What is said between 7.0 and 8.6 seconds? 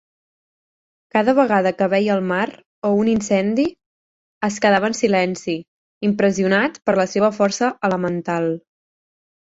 la seva força elemental.